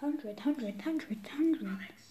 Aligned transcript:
Hundred, 0.00 0.38
hundred, 0.40 0.80
hundred, 0.82 1.26
hundred. 1.26 1.96